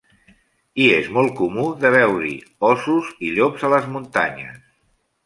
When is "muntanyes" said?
3.97-4.57